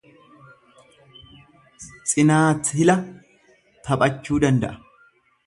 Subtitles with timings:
[2.07, 2.95] Tsinaathila
[3.89, 4.75] taphachuu danda'a